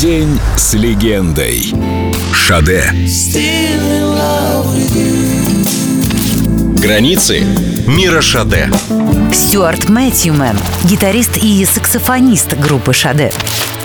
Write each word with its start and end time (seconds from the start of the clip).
День 0.00 0.40
с 0.56 0.72
легендой. 0.72 1.72
Шаде. 2.32 2.84
Границы 6.80 7.44
мира 7.86 8.22
Шаде. 8.22 8.70
Стюарт 9.32 9.90
Мэтьюмен, 9.90 10.58
гитарист 10.84 11.36
и 11.36 11.64
саксофонист 11.64 12.54
группы 12.58 12.94
Шаде. 12.94 13.32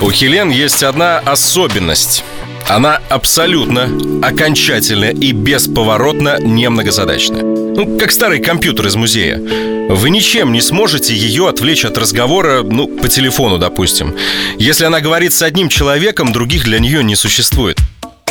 У 0.02 0.10
Хелен 0.10 0.50
есть 0.50 0.82
одна 0.82 1.20
особенность. 1.20 2.24
Она 2.70 3.02
абсолютно, 3.10 3.90
окончательно 4.26 5.06
и 5.06 5.34
бесповоротно 5.34 6.38
немногозадачна. 6.40 7.67
Ну, 7.78 7.96
как 8.00 8.12
старый 8.12 8.40
компьютер 8.40 8.88
из 8.88 8.96
музея. 8.96 9.38
Вы 9.38 10.10
ничем 10.10 10.52
не 10.52 10.62
сможете 10.62 11.14
ее 11.14 11.48
отвлечь 11.48 11.86
от 11.86 11.96
разговора, 11.96 12.64
ну, 12.64 12.88
по 12.88 13.08
телефону, 13.08 13.60
допустим. 13.60 14.16
Если 14.58 14.84
она 14.84 15.00
говорит 15.00 15.32
с 15.32 15.44
одним 15.44 15.70
человеком, 15.70 16.34
других 16.34 16.64
для 16.64 16.80
нее 16.80 17.04
не 17.04 17.16
существует. 17.16 17.78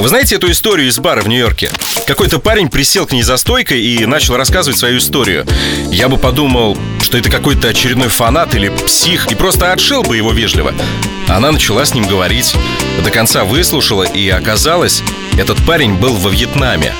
Вы 0.00 0.09
знаете 0.09 0.34
эту 0.34 0.50
историю 0.50 0.88
из 0.88 0.98
бара 0.98 1.22
в 1.22 1.28
Нью-Йорке? 1.28 1.70
Какой-то 2.09 2.41
парень 2.41 2.69
присел 2.69 3.06
к 3.06 3.12
ней 3.12 3.22
за 3.22 3.36
стойкой 3.36 3.80
и 3.80 4.05
начал 4.05 4.36
рассказывать 4.36 4.80
свою 4.80 4.98
историю. 4.98 5.47
Я 5.92 6.08
бы 6.08 6.16
подумал, 6.16 6.77
что 7.00 7.16
это 7.16 7.30
какой-то 7.30 7.69
очередной 7.69 8.08
фанат 8.08 8.52
или 8.56 8.69
псих, 8.84 9.30
и 9.30 9.36
просто 9.36 9.72
отшил 9.72 10.02
бы 10.02 10.16
его 10.16 10.33
вежливо. 10.33 10.74
Она 11.28 11.52
начала 11.52 11.84
с 11.84 11.94
ним 11.94 12.08
говорить, 12.08 12.52
до 13.05 13.12
конца 13.12 13.44
выслушала, 13.44 14.02
и 14.02 14.28
оказалось, 14.28 15.05
этот 15.38 15.64
парень 15.64 15.94
был 15.94 16.14
во 16.14 16.30
Вьетнаме. 16.30 16.92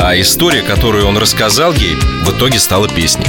А 0.00 0.18
история, 0.18 0.62
которую 0.62 1.06
он 1.06 1.18
рассказал 1.18 1.72
ей, 1.72 1.96
в 1.96 2.30
итоге 2.30 2.60
стала 2.60 2.88
песней. 2.88 3.26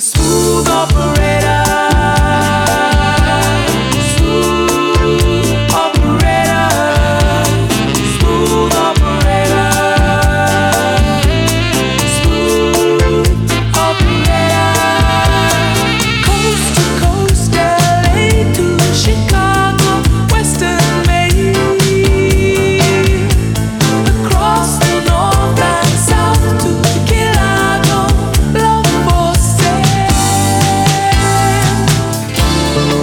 Smooth 0.00 0.68
operator. 0.68 0.99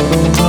Thank 0.09 0.47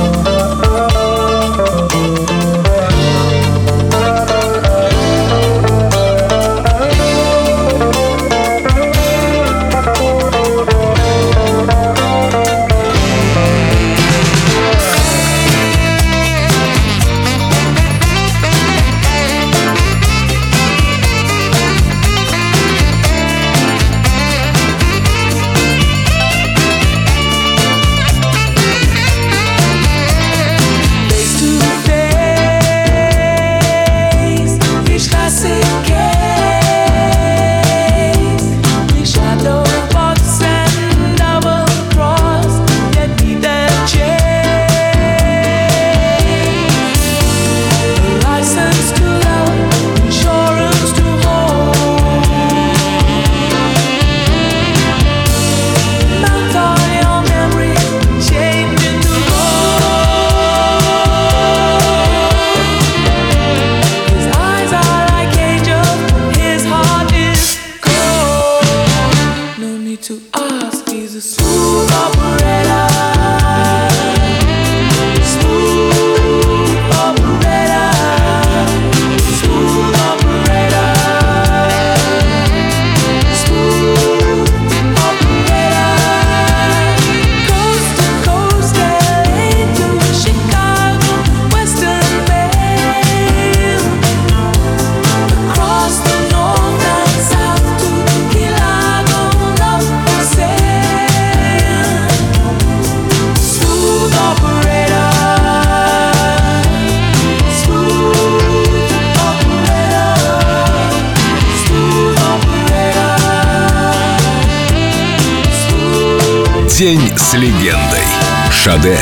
День 116.79 117.11
с 117.17 117.33
легендой. 117.33 118.07
Шаде. 118.49 118.97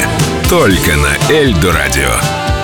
Только 0.50 0.96
на 0.96 1.32
Эльдо 1.32 1.72
радио. 1.72 2.57